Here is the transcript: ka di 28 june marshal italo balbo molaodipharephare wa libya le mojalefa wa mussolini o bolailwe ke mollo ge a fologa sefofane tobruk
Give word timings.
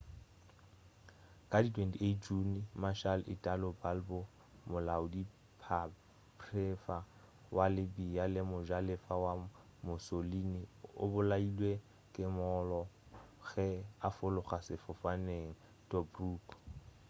ka 1.51 1.57
di 1.63 1.69
28 1.77 2.15
june 2.25 2.53
marshal 2.83 3.19
italo 3.35 3.69
balbo 3.81 4.19
molaodipharephare 4.69 7.01
wa 7.55 7.65
libya 7.75 8.23
le 8.33 8.41
mojalefa 8.51 9.13
wa 9.25 9.33
mussolini 9.87 10.63
o 11.01 11.03
bolailwe 11.11 11.71
ke 12.13 12.23
mollo 12.37 12.81
ge 13.49 13.69
a 14.07 14.09
fologa 14.17 14.57
sefofane 14.67 15.37
tobruk 15.89 16.43